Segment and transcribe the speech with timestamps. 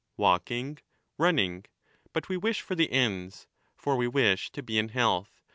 [0.17, 0.79] walking,
[1.19, 1.63] running;
[2.11, 3.45] but we wish for the ends.
[3.75, 5.43] For we wish to be in health.